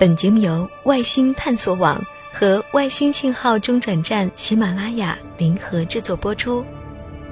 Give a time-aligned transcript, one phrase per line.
[0.00, 2.02] 本节目由外星探索网
[2.32, 6.64] 和外星信号中转站喜马拉雅联合制作播出。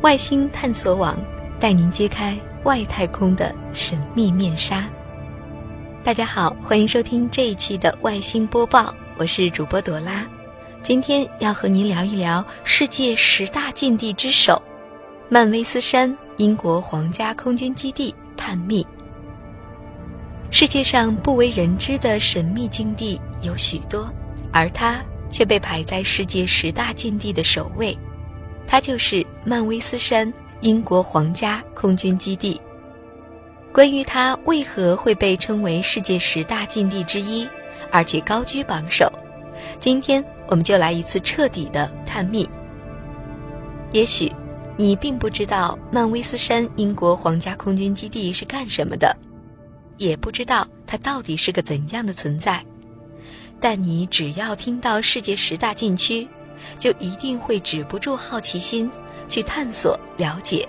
[0.00, 1.16] 外星探索网
[1.60, 4.84] 带您揭开外太空的神秘面纱。
[6.02, 10.26] 大家好，欢迎收听这一期的外星播报，我是主播朵拉。
[10.82, 14.60] 今天要和您聊一聊世界十大禁地之首——
[15.30, 18.84] 曼威斯山英国皇家空军基地探秘。
[20.50, 24.08] 世界上不为人知的神秘禁地有许多，
[24.52, 27.96] 而它却被排在世界十大禁地的首位。
[28.66, 32.60] 它就是曼威斯山英国皇家空军基地。
[33.72, 37.46] 关于它为何会被称为世界十大禁地之一，
[37.90, 39.12] 而且高居榜首，
[39.78, 42.48] 今天我们就来一次彻底的探秘。
[43.92, 44.32] 也许
[44.76, 49.14] 你并不知道曼威斯山英国皇家空军基地是干什么的。
[49.98, 52.64] 也不知道它到底是个怎样的存在，
[53.60, 56.28] 但你只要听到世界十大禁区，
[56.78, 58.90] 就一定会止不住好奇心
[59.28, 60.68] 去探索了解。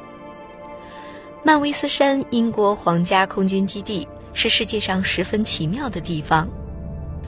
[1.44, 6.48] 曼威斯山英国皇家空军基地是世界上十分奇妙的地方，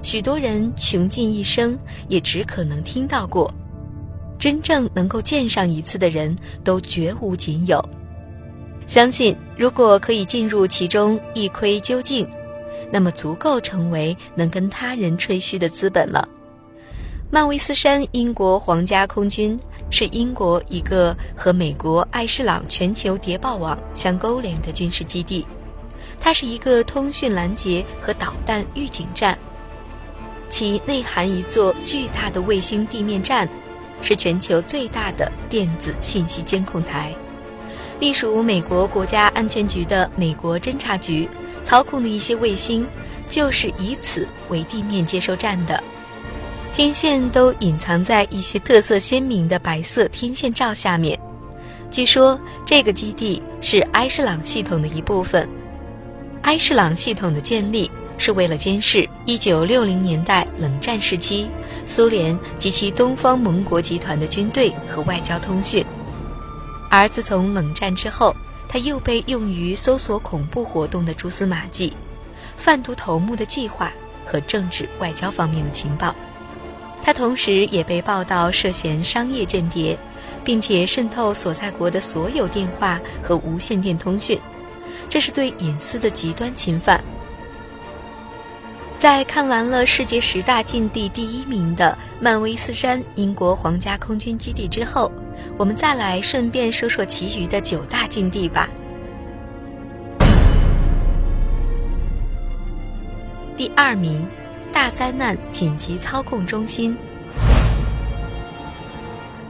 [0.04, 3.54] 许多人穷尽一生也只可能听到过，
[4.38, 7.84] 真正能够见上一次的人都绝无仅有。
[8.90, 12.28] 相信，如果可以进入其中一窥究竟，
[12.92, 16.28] 那么足够成为能跟他人吹嘘的资本了。
[17.30, 19.60] 曼威斯山英国皇家空军
[19.92, 25.46] 是英国一个和美国艾士朗全球谍报网相勾连的军事基地，
[26.20, 29.38] 它是一个通讯拦截和导弹预警站，
[30.50, 33.48] 其内含一座巨大的卫星地面站，
[34.02, 37.14] 是全球最大的电子信息监控台。
[38.00, 41.28] 隶属美国国家安全局的美国侦察局
[41.64, 42.86] 操控的一些卫星，
[43.28, 45.84] 就是以此为地面接收站的。
[46.74, 51.20] 天线都隐藏在一些特色鲜明的白色天线罩下面。
[51.92, 55.50] 据说这个基地是埃士朗系统的一部分。
[56.44, 61.50] 埃士朗系统的建立是为了监视1960年代冷战时期
[61.86, 65.86] 苏联及其东方盟国集团的军队和外交通讯。
[66.90, 68.36] 而自从冷战之后，
[68.68, 71.94] 它又被用于搜索恐怖活动的蛛丝马迹、
[72.58, 73.94] 贩毒头目的计划
[74.26, 76.16] 和政治外交方面的情报。
[77.02, 79.98] 它同时也被报道涉嫌商业间谍，
[80.44, 84.40] 并且渗透所在国的所有电话和无线电通讯，
[85.08, 87.04] 这是对隐私的极端侵犯。
[89.00, 95.10] 在看完了世界十大禁地第一名的曼威斯山英国皇家空军基地之后，
[95.58, 98.68] 我们再来顺便说说其余的九大禁地吧。
[103.56, 104.28] 第二名，
[104.74, 106.94] 大灾难紧急操控中心。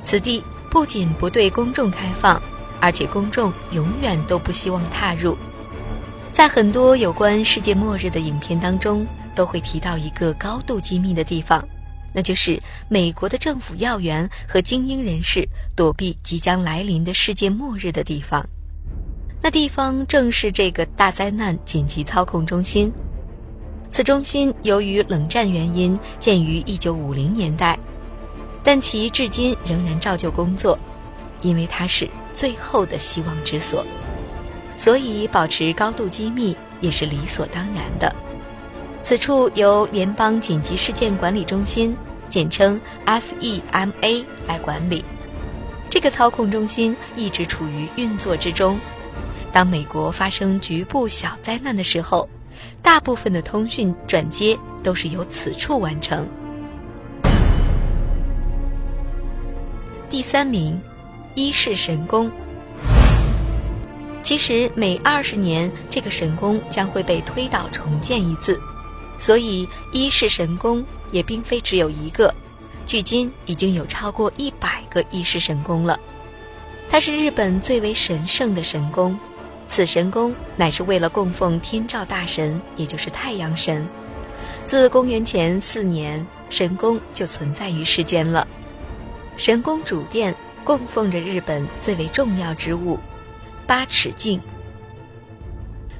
[0.04, 2.40] 此地不仅不对公众开放，
[2.80, 5.36] 而且公众永远都不希望踏入。
[6.32, 9.08] 在很多有关世界末日的影片当中。
[9.40, 11.66] 都会提到一个高度机密的地方，
[12.14, 18.46] 那就是美国的政府要员和精英人士躲避即将来临的世界末日的地方。
[19.42, 22.92] 那地方正是这个大灾难紧急操控中心。
[23.90, 27.80] 此中心由于冷战原因建于1950年代，
[28.62, 30.78] 但其至今仍然照旧工作，
[31.42, 33.86] 因为它是最后的希望之所，
[34.76, 38.14] 所以保持高度机密也是理所当然的。
[39.04, 41.96] 此处由联邦紧急事件管理中心
[42.30, 45.04] （简称 FEMA） 来管理。
[45.90, 48.80] 这个操控中心一直处于运作之中。
[49.52, 52.30] 当美国发生局部小灾难的时候，
[52.84, 56.28] 大部分的通讯转接都是由此处完成。
[60.08, 60.80] 第三名，
[61.34, 62.30] 伊势神宫。
[64.22, 68.60] 其实每二十年，这个神宫将会被推倒重建一次。
[69.20, 72.34] 所以，伊势神宫也并非只有一个，
[72.86, 76.00] 距今已经有超过一百个伊势神宫了。
[76.90, 79.20] 它是日本最为神圣的神宫，
[79.68, 83.88] 此神宫乃是为了供奉天照大神，也就是太阳神。
[84.66, 88.48] 自公元前四年，神宫就存在于世间了。
[89.36, 90.34] 神宫主殿
[90.64, 92.98] 供奉着日本最为重要之物——
[93.68, 94.40] 八尺镜。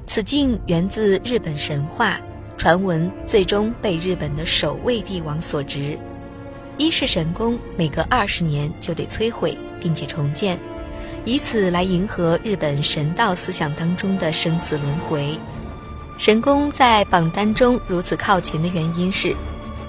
[0.06, 2.18] 此镜源自日本神话。
[2.60, 5.98] 传闻最终被日本的守卫帝王所执，
[6.76, 10.58] 伊势神宫每隔二十年就得摧毁并且重建，
[11.24, 15.38] 以此来迎合日本神道思想当中的生死轮回。
[16.18, 19.34] 神宫在榜单中如此靠前的原因是，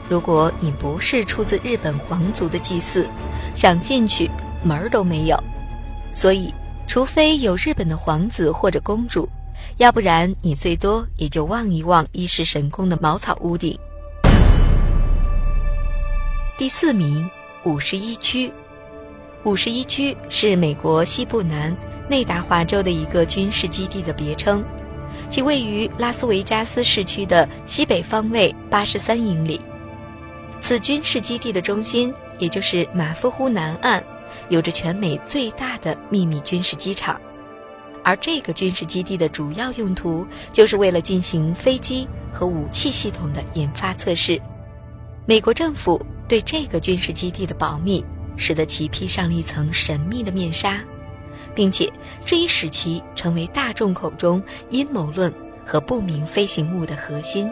[0.08, 3.06] 如果你不是出自日本皇族的祭祀，
[3.54, 4.32] 想进去
[4.64, 5.38] 门儿都没有。
[6.14, 6.54] 所以，
[6.88, 9.28] 除非有日本的皇子或者公主，
[9.82, 13.76] 要不然你最多也就望一望伊势神宫的茅草屋顶。
[16.56, 17.28] 第四名，
[17.64, 18.54] 五十一区。
[19.44, 21.76] 五十一区是美国西部南
[22.08, 24.64] 内达华州的一个军事基地的别称。
[25.32, 29.60] 其位于拉斯维加斯市区的西北方位八十三英里。
[30.60, 34.04] 此军事基地的中心，也就是马夫湖南岸，
[34.50, 37.20] 有着全美最大的秘密军事机场。
[38.04, 44.42] 而这个军事基地的主要用途，就是为了进行飞机和武器系统的研发测试。
[45.26, 48.04] 美国政府对这个军事基地的保密，
[48.38, 50.82] 使得其披上了一层神秘的面纱。
[51.54, 51.92] 并且，
[52.26, 55.34] 这一使其成为大众口中阴谋论
[55.66, 57.50] 和不明飞行物的核心。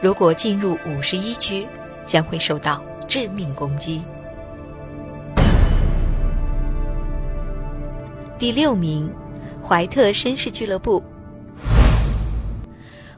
[0.00, 1.66] 如果进入五十一区，
[2.06, 4.00] 将会受到致命攻击。
[8.38, 9.12] 第六名，
[9.70, 11.00] 怀特绅士俱乐部。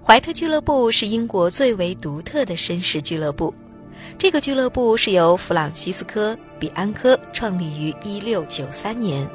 [0.03, 3.55] 怀特俱乐部是英国最为独特的绅士俱乐部。
[4.19, 9.27] 这个俱乐部是由弗朗西斯科·比安科创立于一六九三年。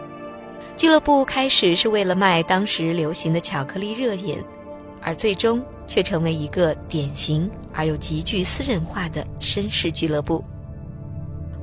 [0.75, 4.37] 俱乐部开始是为了卖当时流行的巧克力热饮，
[5.01, 10.45] 而最终却成为一个典型而又极具私人化的绅士俱乐部。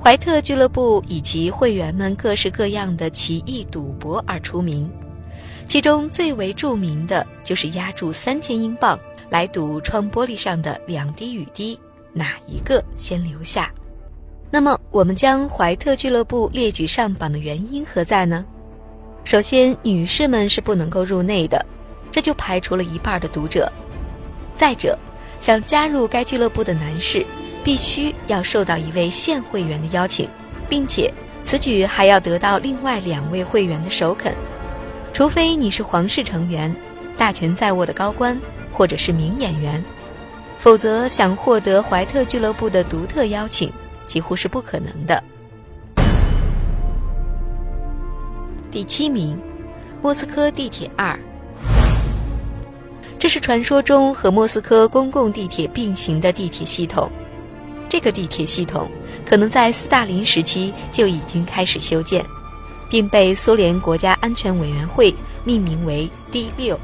[0.03, 4.91] 怀特俱乐部以其会员们各式各样的奇异赌博而出名，
[5.67, 8.97] 其中最为著名的就是压注三千英镑
[9.29, 11.77] 来赌窗玻璃上的两滴雨滴，
[12.13, 13.71] 哪一个先留下？
[14.51, 18.45] 那么，我们将怀特俱乐部列举上榜的原因何在呢？
[19.23, 21.65] 首先，女士们是不能够入内的，
[22.11, 23.69] 这就排除了一半的读者。
[24.55, 24.97] 再者，
[25.39, 27.25] 想加入该俱乐部的男士，
[27.63, 30.29] 必须要受到一位现会员的邀请，
[30.69, 31.11] 并且
[31.43, 34.33] 此举还要得到另外两位会员的首肯。
[35.15, 36.75] 除非你是皇室成员、
[37.17, 38.37] 大权在握的高官，
[38.73, 39.81] 或者是名演员，
[40.59, 43.71] 否则想获得怀特俱乐部的独特邀请，
[44.05, 45.23] 几乎是不可能的。
[48.69, 49.39] 第七名，
[50.01, 51.17] 莫斯科地铁二。
[53.17, 57.09] 这是传说中和莫斯科公共地铁并行的地铁系统。
[57.87, 58.91] 这个地铁系统
[59.25, 62.21] 可能在斯大林时期就已经开始修建，
[62.89, 66.79] 并被苏联国家安全委员会命名为 D 六。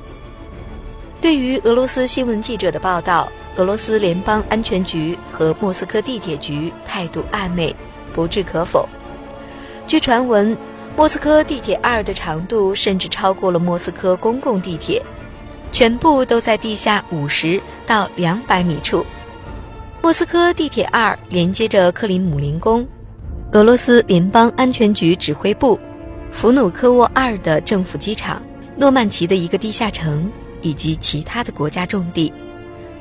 [1.20, 7.76] 对于俄罗斯新闻记者的报道，俄罗斯联邦安全局和莫斯科地铁局态度暧昧，
[8.14, 8.88] 不置可否。
[9.88, 10.58] 据传闻。
[10.94, 15.02] 莫斯科地铁二的长度甚至超过了莫斯科公共地铁，
[15.72, 19.06] 全部都在地下五十到两百米处。
[20.02, 22.86] 莫斯科地铁二连接着克里姆林宫、
[23.54, 25.80] 俄罗斯联邦安全局指挥部、
[26.32, 28.42] 弗努科沃二的政府机场、
[28.76, 30.32] 诺曼奇的一个地下城
[30.62, 32.34] 以及其他的国家重地。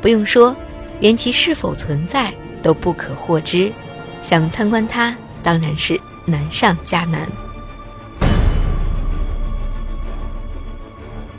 [0.02, 0.54] 不用说，
[1.00, 2.32] 连其是否存在
[2.62, 3.72] 都不可获知。
[4.22, 7.26] 想参观它，当然是难上加难。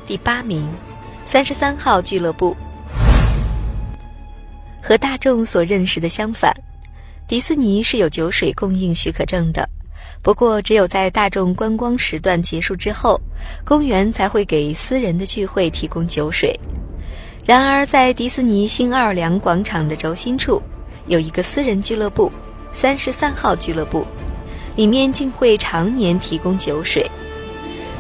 [0.08, 0.68] 第八名，
[1.26, 2.58] 三十三号俱乐部。
[4.82, 6.52] 和大众所认识的相反，
[7.28, 9.70] 迪士尼是有酒水供应许可证的。
[10.22, 13.20] 不过，只有在大众观光时段结束之后，
[13.66, 16.60] 公园才会给私人的聚会提供酒水。
[17.46, 20.62] 然而，在迪士尼新奥尔良广场的轴心处，
[21.08, 22.32] 有一个私人俱乐部——
[22.74, 24.06] 三十三号俱乐部，
[24.76, 27.10] 里面竟会常年提供酒水。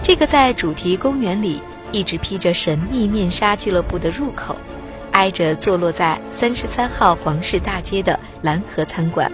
[0.04, 1.62] 这个在主题公园里。
[1.94, 4.56] 一直披着神秘面纱俱乐部的入口，
[5.12, 9.30] 挨着坐落在三十三号皇室大街的蓝河餐馆。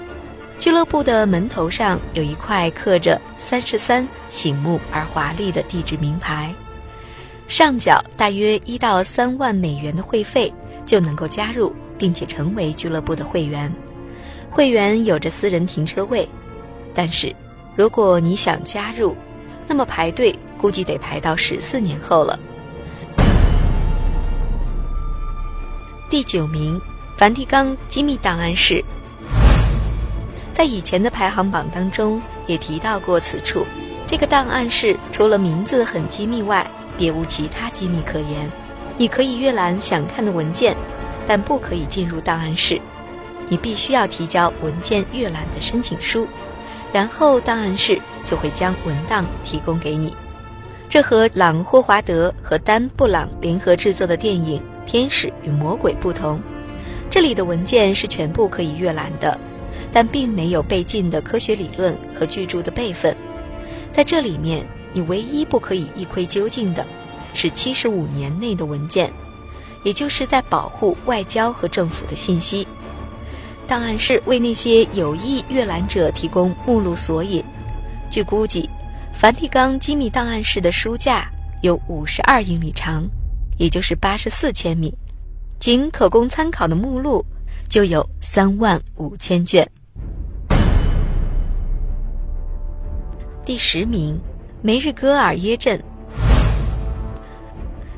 [0.59, 6.51] 俱乐部的门头上有一块刻着“三十三”醒目而华丽的地址名牌。
[7.47, 10.51] 上缴大约一到三万美元的会费，
[10.83, 13.71] 就能够加入并且成为俱乐部的会员。
[14.49, 16.27] 会员有着私人停车位，
[16.93, 17.33] 但是
[17.75, 19.15] 如果你想加入，
[19.67, 22.37] 那么排队估计得排到十四年后了。
[26.09, 26.81] 第九名，
[27.15, 28.83] 梵蒂冈机密档案室。
[30.57, 33.63] 在以前的排行榜当中也提到过此处。
[34.07, 36.65] 这个档案室除了名字很机密外，
[36.97, 38.51] 别无其他机密可言。
[38.97, 40.75] 你可以阅览想看的文件，
[41.27, 42.81] 但不可以进入档案室。
[43.49, 46.25] 你必须要提交文件阅览的申请书，
[46.91, 50.11] 然后档案室就会将文档提供给你。
[50.89, 54.59] 这和朗·霍华德和丹·布朗联合制作的电影。
[54.87, 56.41] 天使与魔鬼不同，
[57.11, 59.39] 这里的文件是全部可以阅览的，
[59.91, 63.15] 但并没有被禁的科学理论和巨著的备份。
[63.91, 66.85] 在这里面，你唯一不可以一窥究竟的，
[67.33, 69.11] 是七十五年内的文件，
[69.83, 72.67] 也就是在保护外交和政府的信息。
[73.67, 77.43] 档案室为那些有意阅览者提供目录索引。
[78.09, 78.69] 据估计，
[79.13, 81.29] 梵蒂冈机密档案室的书架
[81.61, 83.05] 有五十二英里长，
[83.57, 84.93] 也就是八十四千米，
[85.59, 87.25] 仅可供参考的目录
[87.69, 89.67] 就有三万五千卷。
[93.45, 94.19] 第十名，
[94.61, 95.81] 梅日戈尔耶镇。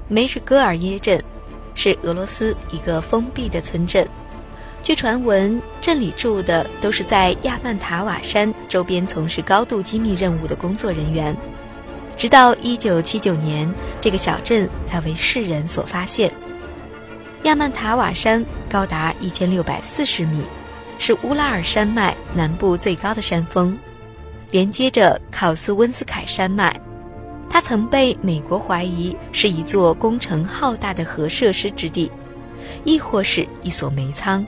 [0.07, 1.23] 梅日戈尔耶镇
[1.75, 4.07] 是俄罗斯一个封闭的村镇。
[4.81, 11.35] 据传闻，镇里住的都是在亚曼塔瓦山周边从事高度机密任务的工作人员。
[12.15, 13.71] 直到1979年，
[14.01, 16.31] 这个小镇才为世人所发现。
[17.43, 20.43] 亚曼塔瓦山高达1640米，
[20.98, 23.77] 是乌拉尔山脉南部最高的山峰，
[24.51, 26.77] 连接着考斯温斯凯山脉。
[27.50, 32.12] 它曾被美国怀疑是一座工程浩大的核设施之地，
[32.84, 34.46] 亦或是一所煤仓。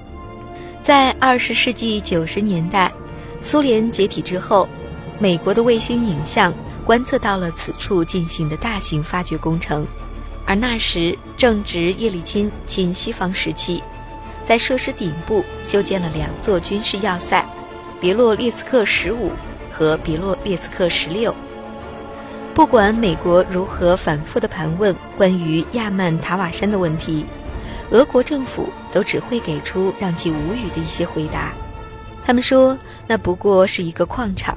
[0.83, 2.91] 在二十世纪九十年代，
[3.41, 4.67] 苏联解体之后，
[5.17, 6.53] 美国的卫星影像
[6.86, 9.88] 观测到了此处进行的大型发掘工程，
[10.51, 13.81] 而那时正值叶利钦亲西方时期，
[14.43, 17.41] 在设施顶部修建了两座军事要塞，
[18.01, 19.31] 别洛列斯克十五
[19.72, 21.34] 和别洛列斯克十六。
[22.53, 27.25] 不管美国如何反复的盘问关于亚曼塔瓦山的问题。
[27.91, 31.53] 俄国政府都只会给出让其无语的一些回答。
[32.25, 32.77] 他们说，
[33.08, 34.53] 那不过是一个矿场，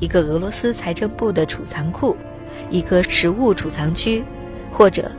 [0.00, 2.16] 一个俄罗斯财政部的储藏库，
[2.70, 4.24] 一个食物储藏区，
[4.72, 5.12] 或者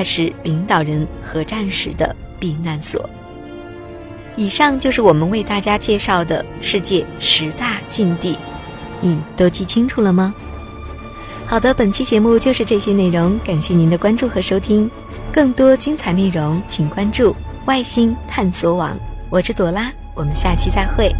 [0.00, 3.06] 它是领导人核战时的避难所。
[4.34, 8.34] 以上就是我们为大家介绍的世界十大禁地，
[9.02, 10.34] 你都记清楚了吗？
[11.44, 14.90] 好的，本期节目就是这些内容，感谢您的关注和收听。
[15.30, 17.36] 更多精彩内容，请关注
[17.68, 18.96] “外星探索网”。
[19.28, 21.14] 我是朵拉，我们下期再会。